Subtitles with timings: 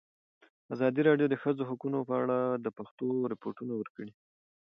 [0.73, 4.11] ازادي راډیو د د ښځو حقونه په اړه د پېښو رپوټونه ورکړي.